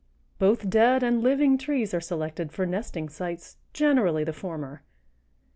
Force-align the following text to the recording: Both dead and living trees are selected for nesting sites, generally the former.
Both 0.39 0.67
dead 0.67 1.03
and 1.03 1.21
living 1.21 1.59
trees 1.59 1.93
are 1.93 2.01
selected 2.01 2.51
for 2.51 2.65
nesting 2.65 3.07
sites, 3.07 3.57
generally 3.71 4.23
the 4.23 4.33
former. 4.33 4.81